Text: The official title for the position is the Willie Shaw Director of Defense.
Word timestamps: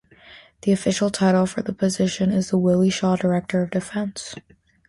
The 0.63 0.71
official 0.71 1.11
title 1.11 1.45
for 1.45 1.61
the 1.61 1.73
position 1.73 2.31
is 2.31 2.49
the 2.49 2.57
Willie 2.57 2.89
Shaw 2.89 3.15
Director 3.15 3.61
of 3.61 3.69
Defense. 3.69 4.33